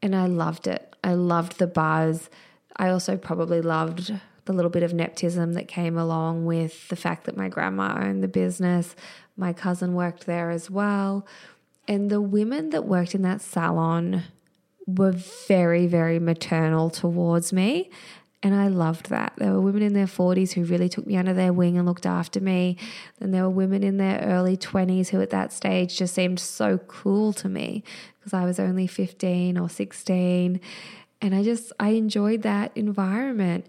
[0.04, 0.94] and I loved it.
[1.02, 2.28] I loved the buzz.
[2.76, 4.12] I also probably loved
[4.44, 8.22] the little bit of nepotism that came along with the fact that my grandma owned
[8.22, 8.94] the business.
[9.34, 11.26] My cousin worked there as well.
[11.88, 14.24] And the women that worked in that salon
[14.86, 15.12] were
[15.48, 17.90] very, very maternal towards me.
[18.44, 19.32] And I loved that.
[19.38, 22.04] There were women in their 40s who really took me under their wing and looked
[22.04, 22.76] after me.
[23.18, 26.76] And there were women in their early 20s who, at that stage, just seemed so
[26.76, 27.82] cool to me
[28.18, 30.60] because I was only 15 or 16
[31.22, 33.66] and I just, I enjoyed that environment.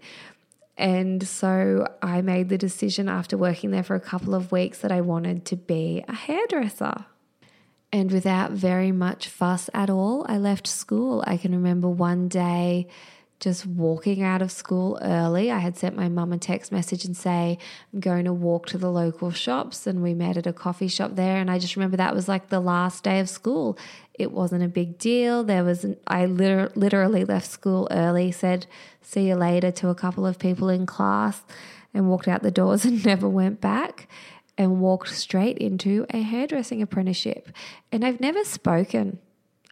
[0.76, 4.92] And so I made the decision after working there for a couple of weeks that
[4.92, 7.06] I wanted to be a hairdresser.
[7.92, 11.24] And without very much fuss at all, I left school.
[11.26, 12.88] I can remember one day
[13.38, 15.50] just walking out of school early.
[15.50, 17.58] I had sent my mum a text message and say,
[17.92, 19.86] I'm going to walk to the local shops.
[19.86, 21.36] And we met at a coffee shop there.
[21.36, 23.78] And I just remember that was like the last day of school.
[24.14, 25.44] It wasn't a big deal.
[25.44, 28.66] There was, an, I liter- literally left school early, said,
[29.02, 31.42] see you later to a couple of people in class,
[31.92, 34.08] and walked out the doors and never went back
[34.58, 37.50] and walked straight into a hairdressing apprenticeship.
[37.92, 39.18] And I've never spoken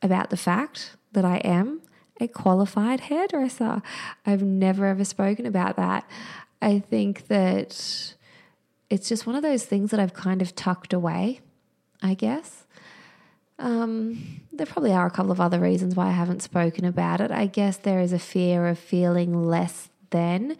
[0.03, 1.81] about the fact that I am
[2.21, 3.83] a qualified hairdresser.
[4.25, 6.09] I've never ever spoken about that.
[6.63, 8.15] I think that
[8.91, 11.41] it's just one of those things that I've kind of tucked away,
[12.03, 12.65] I guess.
[13.59, 17.31] Um, there probably are a couple of other reasons why I haven't spoken about it.
[17.31, 20.57] I guess there is a fear of feeling less than,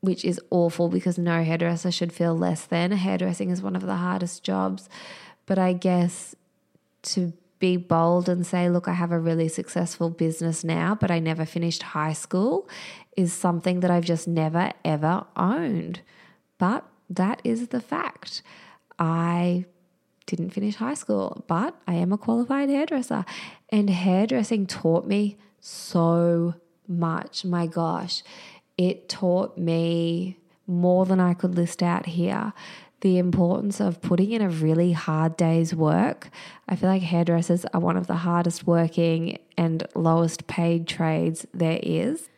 [0.00, 2.92] which is awful because no hairdresser should feel less than.
[2.92, 4.88] Hairdressing is one of the hardest jobs.
[5.46, 6.34] But I guess
[7.02, 11.20] to be bold and say, look, I have a really successful business now, but I
[11.20, 12.68] never finished high school
[13.16, 16.00] is something that I've just never, ever owned.
[16.58, 18.42] But that is the fact.
[18.98, 19.66] I
[20.26, 23.24] didn't finish high school, but I am a qualified hairdresser.
[23.68, 26.54] And hairdressing taught me so
[26.88, 27.44] much.
[27.44, 28.22] My gosh,
[28.78, 32.52] it taught me more than I could list out here
[33.00, 36.30] the importance of putting in a really hard day's work.
[36.68, 41.80] I feel like hairdressers are one of the hardest working and lowest paid trades there
[41.82, 42.28] is.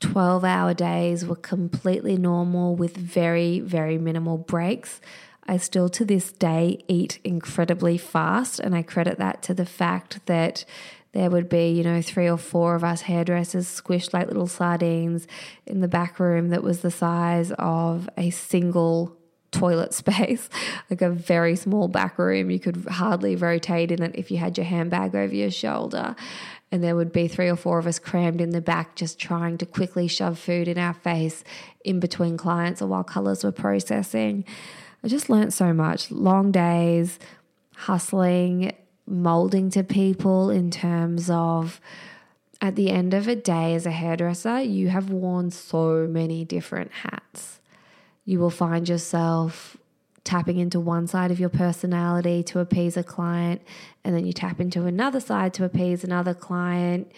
[0.00, 5.00] 12 hour days were completely normal with very, very minimal breaks.
[5.46, 10.24] I still to this day eat incredibly fast, and I credit that to the fact
[10.26, 10.64] that
[11.12, 15.28] there would be, you know, three or four of us hairdressers squished like little sardines
[15.64, 19.16] in the back room that was the size of a single
[19.54, 20.48] toilet space,
[20.90, 22.50] like a very small back room.
[22.50, 26.16] You could hardly rotate in it if you had your handbag over your shoulder.
[26.72, 29.58] And there would be three or four of us crammed in the back, just trying
[29.58, 31.44] to quickly shove food in our face
[31.84, 34.44] in between clients or while colors were processing.
[35.04, 36.10] I just learned so much.
[36.10, 37.18] Long days,
[37.76, 38.72] hustling,
[39.06, 41.80] molding to people in terms of
[42.60, 46.90] at the end of a day as a hairdresser, you have worn so many different
[46.90, 47.60] hats
[48.24, 49.76] you will find yourself
[50.24, 53.60] tapping into one side of your personality to appease a client,
[54.02, 57.12] and then you tap into another side to appease another client.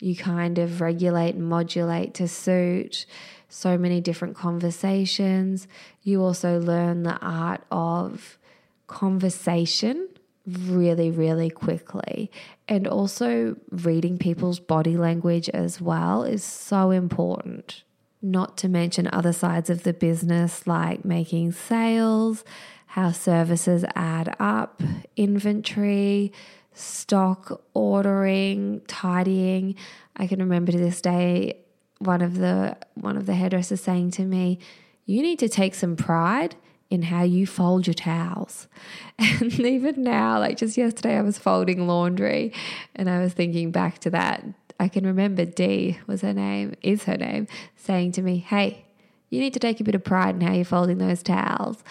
[0.00, 3.06] You kind of regulate and modulate to suit
[3.48, 5.66] so many different conversations.
[6.02, 8.38] You also learn the art of
[8.86, 10.08] conversation
[10.46, 12.30] really, really quickly.
[12.68, 17.84] And also reading people's body language as well is so important
[18.22, 22.44] not to mention other sides of the business like making sales,
[22.86, 24.82] how services add up,
[25.16, 26.32] inventory,
[26.72, 29.74] stock ordering, tidying.
[30.16, 31.58] I can remember to this day
[31.98, 34.58] one of the one of the hairdressers saying to me,
[35.04, 36.56] "You need to take some pride
[36.90, 38.68] in how you fold your towels."
[39.18, 42.52] And even now, like just yesterday I was folding laundry
[42.94, 44.44] and I was thinking back to that
[44.78, 48.84] I can remember Dee was her name, is her name, saying to me, Hey,
[49.30, 51.82] you need to take a bit of pride in how you're folding those towels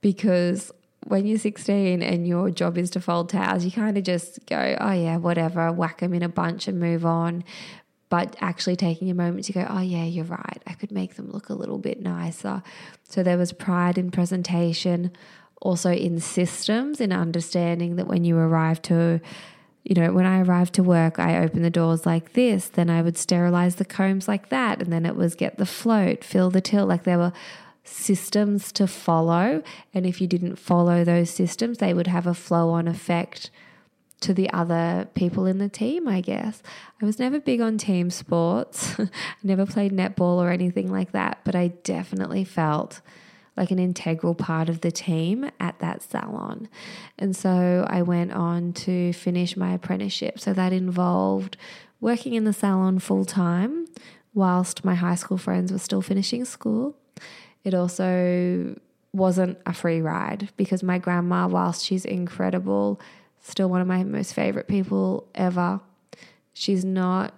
[0.00, 0.70] because
[1.06, 4.76] when you're 16 and your job is to fold towels, you kind of just go,
[4.80, 7.44] oh, yeah, whatever, whack them in a bunch and move on.
[8.08, 10.62] But actually taking a moment to go, oh, yeah, you're right.
[10.66, 12.62] I could make them look a little bit nicer.
[13.08, 15.10] So there was pride in presentation,
[15.60, 19.20] also in systems, in understanding that when you arrive to
[19.84, 23.02] you know, when I arrived to work, I opened the doors like this, then I
[23.02, 26.62] would sterilize the combs like that, and then it was get the float, fill the
[26.62, 26.86] till.
[26.86, 27.32] Like there were
[27.84, 29.62] systems to follow.
[29.92, 33.50] And if you didn't follow those systems, they would have a flow on effect
[34.20, 36.62] to the other people in the team, I guess.
[37.00, 39.08] I was never big on team sports, I
[39.42, 43.02] never played netball or anything like that, but I definitely felt
[43.56, 46.68] like an integral part of the team at that salon.
[47.18, 50.40] And so I went on to finish my apprenticeship.
[50.40, 51.56] So that involved
[52.00, 53.86] working in the salon full time
[54.34, 56.96] whilst my high school friends were still finishing school.
[57.62, 58.78] It also
[59.12, 63.00] wasn't a free ride because my grandma, whilst she's incredible,
[63.40, 65.80] still one of my most favorite people ever,
[66.52, 67.34] she's not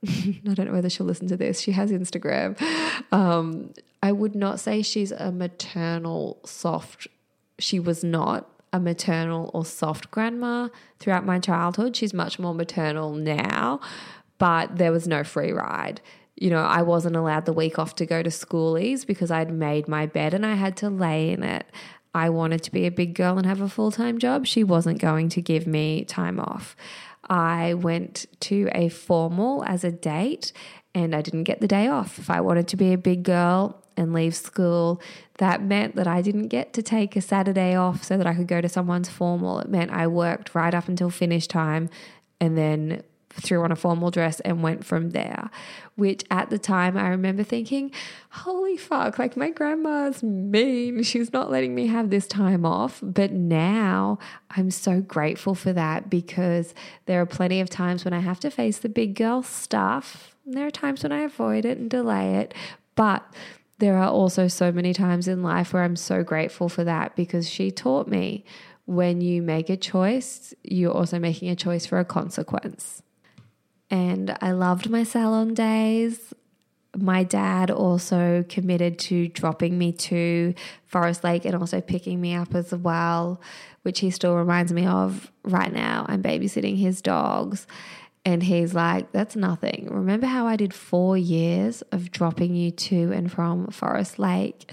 [0.06, 1.60] I don't know whether she'll listen to this.
[1.60, 2.60] She has Instagram.
[3.10, 3.72] Um,
[4.02, 7.08] I would not say she's a maternal soft.
[7.58, 10.68] She was not a maternal or soft grandma
[10.98, 11.96] throughout my childhood.
[11.96, 13.80] She's much more maternal now,
[14.38, 16.00] but there was no free ride.
[16.36, 19.88] You know, I wasn't allowed the week off to go to schoolies because I'd made
[19.88, 21.66] my bed and I had to lay in it.
[22.14, 25.00] I wanted to be a big girl and have a full time job, she wasn't
[25.00, 26.76] going to give me time off.
[27.28, 30.52] I went to a formal as a date
[30.94, 32.18] and I didn't get the day off.
[32.18, 35.02] If I wanted to be a big girl and leave school,
[35.38, 38.46] that meant that I didn't get to take a Saturday off so that I could
[38.46, 39.58] go to someone's formal.
[39.58, 41.90] It meant I worked right up until finish time
[42.40, 45.50] and then threw on a formal dress and went from there.
[45.96, 47.90] Which at the time I remember thinking,
[48.30, 51.02] holy fuck, like my grandma's mean.
[51.02, 53.00] She's not letting me have this time off.
[53.02, 54.18] But now
[54.50, 56.74] I'm so grateful for that because
[57.06, 60.36] there are plenty of times when I have to face the big girl stuff.
[60.46, 62.54] There are times when I avoid it and delay it.
[62.94, 63.22] But
[63.78, 67.48] there are also so many times in life where I'm so grateful for that because
[67.48, 68.44] she taught me
[68.86, 73.02] when you make a choice, you're also making a choice for a consequence.
[73.90, 76.32] And I loved my salon days.
[76.96, 80.54] My dad also committed to dropping me to
[80.86, 83.40] Forest Lake and also picking me up as well,
[83.82, 86.06] which he still reminds me of right now.
[86.08, 87.66] I'm babysitting his dogs.
[88.28, 89.88] And he's like, That's nothing.
[89.90, 94.70] Remember how I did four years of dropping you to and from Forest Lake?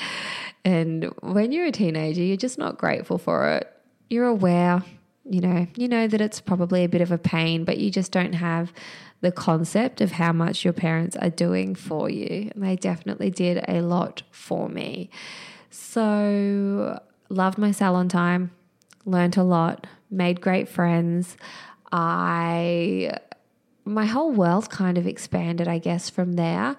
[0.66, 3.72] And when you're a teenager, you're just not grateful for it.
[4.10, 4.84] You're aware,
[5.24, 8.12] you know, you know that it's probably a bit of a pain, but you just
[8.12, 8.74] don't have
[9.22, 12.52] the concept of how much your parents are doing for you.
[12.54, 15.10] And they definitely did a lot for me.
[15.70, 17.00] So,
[17.30, 18.52] loved my salon time,
[19.06, 21.38] learned a lot, made great friends.
[21.90, 23.18] I
[23.86, 26.76] my whole world kind of expanded, I guess, from there.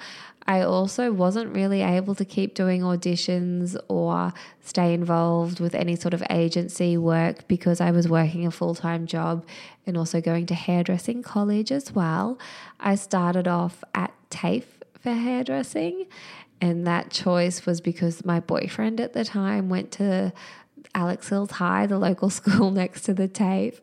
[0.49, 6.15] I also wasn't really able to keep doing auditions or stay involved with any sort
[6.15, 9.45] of agency work because I was working a full time job
[9.87, 12.39] and also going to hairdressing college as well.
[12.79, 14.67] I started off at TAFE
[15.01, 16.07] for hairdressing,
[16.61, 20.33] and that choice was because my boyfriend at the time went to
[20.97, 23.81] Alex Hills High, the local school next to the TAFE.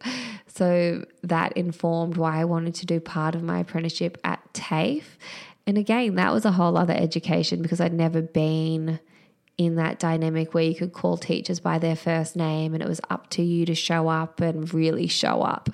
[0.48, 5.18] So that informed why I wanted to do part of my apprenticeship at TAFE.
[5.66, 9.00] And again, that was a whole other education because I'd never been
[9.58, 13.00] in that dynamic where you could call teachers by their first name and it was
[13.10, 15.70] up to you to show up and really show up.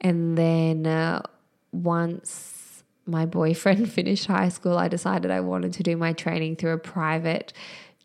[0.00, 1.22] And then uh,
[1.70, 6.72] once my boyfriend finished high school, I decided I wanted to do my training through
[6.72, 7.52] a private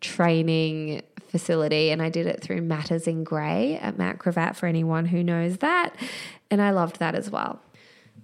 [0.05, 5.05] training facility and I did it through Matters in Grey at Matt Cravat for anyone
[5.05, 5.95] who knows that.
[6.49, 7.61] And I loved that as well.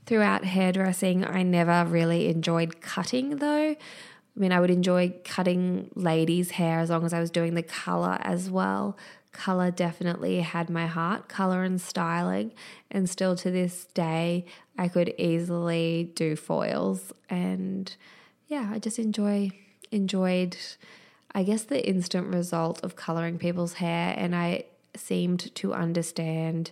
[0.05, 3.75] Throughout hairdressing, I never really enjoyed cutting though.
[3.75, 7.63] I mean, I would enjoy cutting ladies' hair as long as I was doing the
[7.63, 8.97] color as well.
[9.34, 12.53] Color definitely had my heart, color and styling.
[12.89, 14.45] And still to this day,
[14.77, 17.11] I could easily do foils.
[17.29, 17.93] And
[18.47, 19.51] yeah, I just enjoy
[19.91, 20.55] enjoyed
[21.34, 24.65] I guess the instant result of coloring people's hair and I
[24.95, 26.71] seemed to understand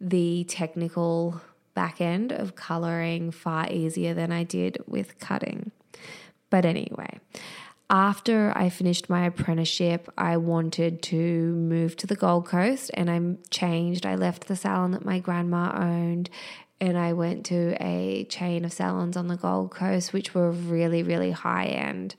[0.00, 1.40] the technical
[1.74, 5.70] back end of coloring far easier than I did with cutting.
[6.50, 7.18] But anyway,
[7.90, 13.20] after I finished my apprenticeship, I wanted to move to the Gold Coast and I
[13.50, 14.06] changed.
[14.06, 16.30] I left the salon that my grandma owned
[16.80, 21.02] and I went to a chain of salons on the Gold Coast, which were really,
[21.02, 22.14] really high end.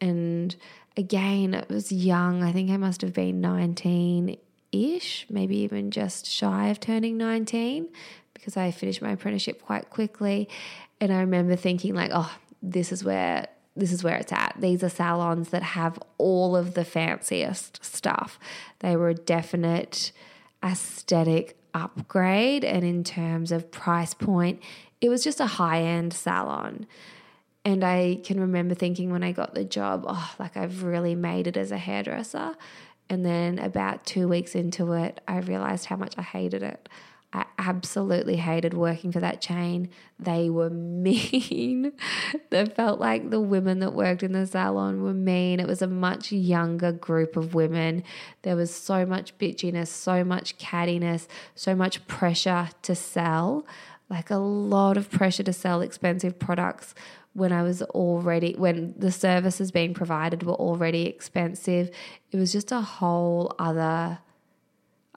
[0.00, 0.56] And
[0.96, 2.42] again, it was young.
[2.42, 4.36] I think I must have been 19
[4.72, 7.88] ish, maybe even just shy of turning 19
[8.34, 10.48] because I finished my apprenticeship quite quickly.
[11.00, 14.56] And I remember thinking, like, oh, this is where this is where it's at.
[14.58, 18.38] These are salons that have all of the fanciest stuff.
[18.80, 20.12] They were a definite
[20.62, 22.64] aesthetic upgrade.
[22.64, 24.60] And in terms of price point,
[25.00, 26.86] it was just a high end salon.
[27.64, 31.46] And I can remember thinking when I got the job, oh, like I've really made
[31.46, 32.54] it as a hairdresser.
[33.08, 36.88] And then about two weeks into it, I realized how much I hated it.
[37.32, 39.90] I absolutely hated working for that chain.
[40.18, 41.92] They were mean.
[42.50, 45.60] it felt like the women that worked in the salon were mean.
[45.60, 48.02] It was a much younger group of women.
[48.42, 53.66] There was so much bitchiness, so much cattiness, so much pressure to sell
[54.08, 56.96] like a lot of pressure to sell expensive products
[57.32, 61.90] when I was already, when the services being provided were already expensive.
[62.32, 64.18] It was just a whole other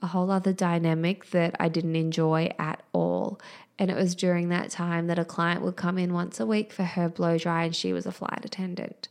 [0.03, 3.39] a whole other dynamic that I didn't enjoy at all.
[3.79, 6.73] And it was during that time that a client would come in once a week
[6.73, 9.07] for her blow dry, and she was a flight attendant.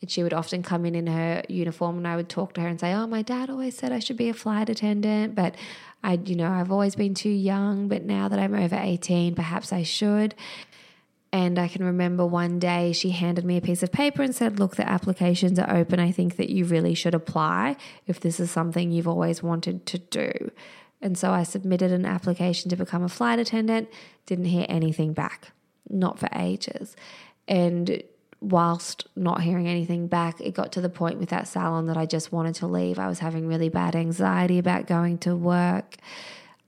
[0.00, 2.68] And she would often come in in her uniform, and I would talk to her
[2.68, 5.54] and say, Oh, my dad always said I should be a flight attendant, but
[6.02, 9.72] I, you know, I've always been too young, but now that I'm over 18, perhaps
[9.72, 10.34] I should.
[11.32, 14.58] And I can remember one day she handed me a piece of paper and said,
[14.58, 16.00] Look, the applications are open.
[16.00, 17.76] I think that you really should apply
[18.06, 20.50] if this is something you've always wanted to do.
[21.00, 23.88] And so I submitted an application to become a flight attendant,
[24.26, 25.52] didn't hear anything back,
[25.88, 26.96] not for ages.
[27.46, 28.02] And
[28.40, 32.06] whilst not hearing anything back, it got to the point with that salon that I
[32.06, 32.98] just wanted to leave.
[32.98, 35.96] I was having really bad anxiety about going to work.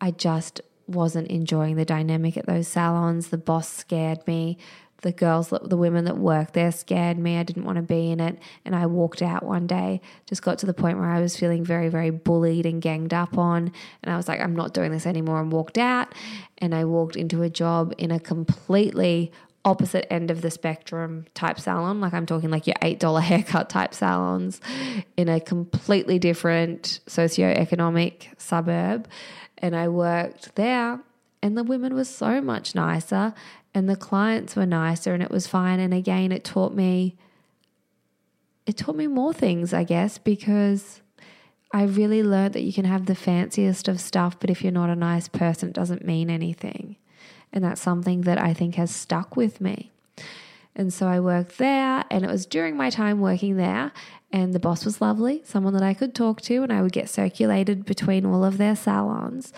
[0.00, 3.28] I just wasn't enjoying the dynamic at those salons.
[3.28, 4.59] The boss scared me.
[5.03, 7.37] The girls, the women that worked there scared me.
[7.37, 8.39] I didn't want to be in it.
[8.64, 11.64] And I walked out one day, just got to the point where I was feeling
[11.64, 13.72] very, very bullied and ganged up on.
[14.03, 16.14] And I was like, I'm not doing this anymore and walked out.
[16.59, 19.33] And I walked into a job in a completely
[19.64, 22.01] opposite end of the spectrum type salon.
[22.01, 24.61] Like I'm talking like your $8 haircut type salons
[25.16, 29.09] in a completely different socio-economic suburb.
[29.62, 31.00] And I worked there
[31.40, 33.32] and the women were so much nicer
[33.72, 35.80] and the clients were nicer and it was fine.
[35.80, 37.16] And again, it taught me
[38.64, 41.00] it taught me more things, I guess, because
[41.72, 44.90] I really learned that you can have the fanciest of stuff, but if you're not
[44.90, 46.96] a nice person, it doesn't mean anything.
[47.52, 49.90] And that's something that I think has stuck with me.
[50.74, 53.92] And so I worked there, and it was during my time working there.
[54.30, 57.10] And the boss was lovely, someone that I could talk to, and I would get
[57.10, 59.52] circulated between all of their salons.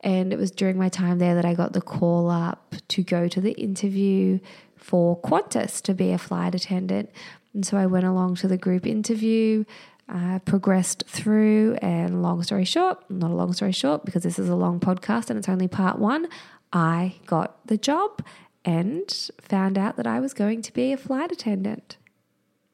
[0.00, 3.28] And it was during my time there that I got the call up to go
[3.28, 4.38] to the interview
[4.76, 7.10] for Qantas to be a flight attendant.
[7.52, 9.64] And so I went along to the group interview,
[10.08, 14.48] uh, progressed through, and long story short, not a long story short, because this is
[14.48, 16.28] a long podcast and it's only part one,
[16.72, 18.22] I got the job
[18.64, 21.96] and found out that I was going to be a flight attendant.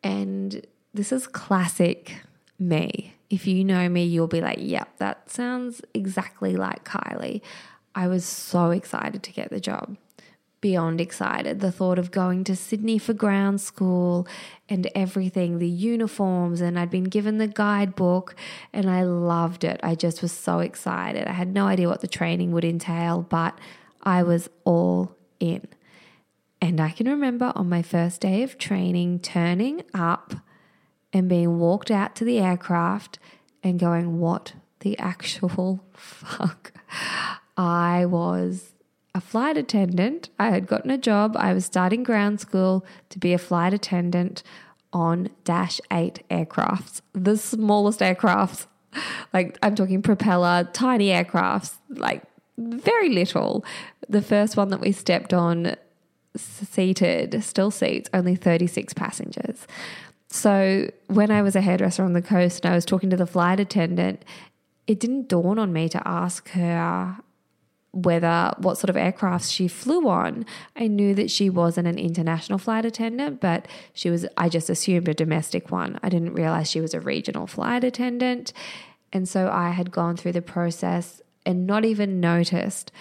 [0.02, 0.64] And
[0.94, 2.22] this is classic
[2.58, 3.14] me.
[3.28, 7.42] If you know me, you'll be like, yep, that sounds exactly like Kylie.
[7.94, 9.96] I was so excited to get the job.
[10.60, 11.60] Beyond excited.
[11.60, 14.28] The thought of going to Sydney for ground school
[14.68, 18.36] and everything, the uniforms, and I'd been given the guidebook
[18.72, 19.80] and I loved it.
[19.82, 21.26] I just was so excited.
[21.26, 23.58] I had no idea what the training would entail, but
[24.02, 25.66] I was all in.
[26.60, 30.34] And I can remember on my first day of training turning up
[31.12, 33.18] and being walked out to the aircraft
[33.62, 36.72] and going, What the actual fuck?
[37.56, 38.74] I was
[39.14, 40.30] a flight attendant.
[40.38, 41.36] I had gotten a job.
[41.36, 44.42] I was starting ground school to be a flight attendant
[44.92, 48.66] on Dash 8 aircrafts, the smallest aircrafts.
[49.32, 52.22] Like, I'm talking propeller, tiny aircrafts, like
[52.58, 53.64] very little.
[54.08, 55.76] The first one that we stepped on,
[56.36, 59.66] seated, still seats, only 36 passengers.
[60.28, 63.26] So when I was a hairdresser on the coast and I was talking to the
[63.26, 64.24] flight attendant,
[64.86, 67.16] it didn't dawn on me to ask her
[67.92, 70.46] whether what sort of aircraft she flew on.
[70.76, 75.08] I knew that she wasn't an international flight attendant, but she was, I just assumed
[75.08, 75.98] a domestic one.
[76.02, 78.52] I didn't realize she was a regional flight attendant.
[79.12, 82.92] And so I had gone through the process and not even noticed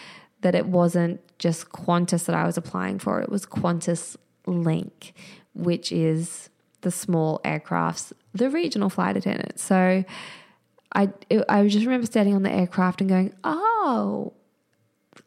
[0.41, 4.15] that it wasn't just Qantas that I was applying for, it was Qantas
[4.45, 5.13] Link,
[5.53, 6.49] which is
[6.81, 9.59] the small aircrafts, the regional flight attendant.
[9.59, 10.03] So
[10.93, 14.33] I it, I just remember standing on the aircraft and going, "Oh,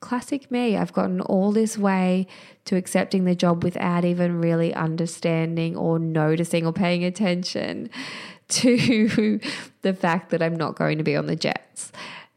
[0.00, 0.76] classic me.
[0.76, 2.26] I've gotten all this way
[2.64, 7.90] to accepting the job without even really understanding or noticing or paying attention
[8.48, 9.40] to
[9.82, 11.92] the fact that I'm not going to be on the jets."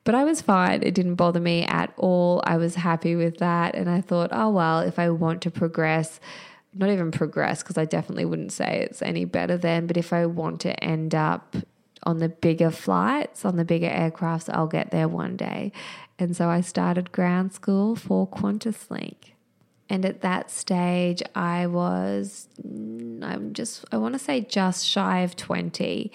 [0.06, 0.84] But I was fine.
[0.84, 2.42] It didn't bother me at all.
[2.46, 3.76] I was happy with that.
[3.76, 6.20] And I thought, oh, well, if I want to progress,
[6.74, 10.28] not even progress, because I definitely wouldn't say it's any better than, but if I
[10.28, 11.56] want to end up
[12.04, 15.72] on the bigger flights, on the bigger aircrafts, I'll get there one day.
[16.20, 19.34] And so I started ground school for Qantas Link.
[19.90, 25.22] And at that stage, I was, mm, I'm just, I want to say just shy
[25.22, 26.12] of 20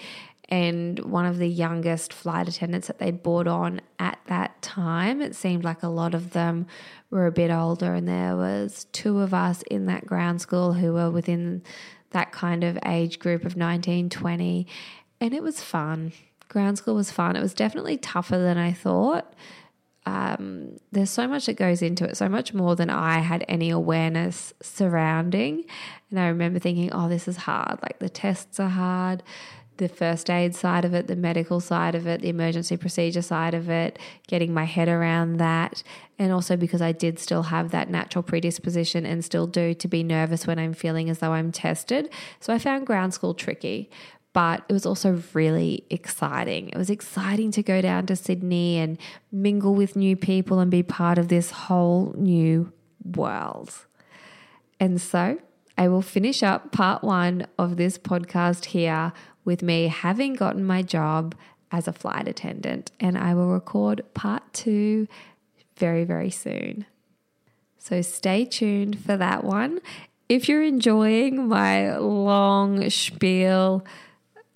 [0.51, 5.21] and one of the youngest flight attendants that they brought on at that time.
[5.21, 6.67] It seemed like a lot of them
[7.09, 10.93] were a bit older, and there was two of us in that ground school who
[10.93, 11.63] were within
[12.09, 14.67] that kind of age group of 19, 20,
[15.21, 16.11] and it was fun.
[16.49, 17.37] Ground school was fun.
[17.37, 19.33] It was definitely tougher than I thought.
[20.05, 23.69] Um, there's so much that goes into it, so much more than I had any
[23.69, 25.63] awareness surrounding.
[26.09, 27.79] And I remember thinking, oh, this is hard.
[27.81, 29.23] Like the tests are hard
[29.81, 33.53] the first aid side of it, the medical side of it, the emergency procedure side
[33.53, 35.83] of it, getting my head around that.
[36.19, 40.03] And also because I did still have that natural predisposition and still do to be
[40.03, 42.09] nervous when I'm feeling as though I'm tested.
[42.39, 43.89] So I found ground school tricky.
[44.33, 46.69] But it was also really exciting.
[46.69, 48.97] It was exciting to go down to Sydney and
[49.29, 52.71] mingle with new people and be part of this whole new
[53.03, 53.87] world.
[54.79, 55.39] And so
[55.77, 59.13] I will finish up part one of this podcast here
[59.45, 61.35] with me having gotten my job
[61.71, 62.91] as a flight attendant.
[62.99, 65.07] And I will record part two
[65.77, 66.85] very, very soon.
[67.77, 69.79] So stay tuned for that one.
[70.29, 73.83] If you're enjoying my long spiel,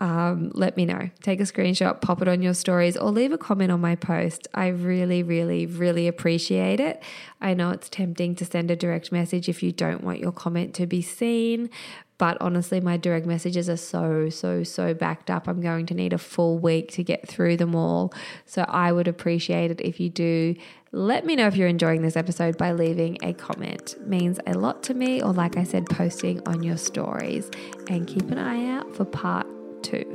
[0.05, 1.09] um, let me know.
[1.23, 4.47] Take a screenshot, pop it on your stories, or leave a comment on my post.
[4.53, 7.01] I really, really, really appreciate it.
[7.41, 10.75] I know it's tempting to send a direct message if you don't want your comment
[10.75, 11.71] to be seen,
[12.19, 15.47] but honestly, my direct messages are so, so, so backed up.
[15.47, 18.13] I'm going to need a full week to get through them all.
[18.45, 20.55] So I would appreciate it if you do
[20.91, 23.95] let me know if you're enjoying this episode by leaving a comment.
[23.99, 27.51] It means a lot to me, or like I said, posting on your stories.
[27.89, 29.45] And keep an eye out for part
[29.86, 30.05] too.